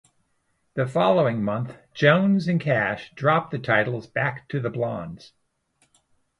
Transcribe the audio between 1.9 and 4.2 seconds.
Jones and Cash dropped the titles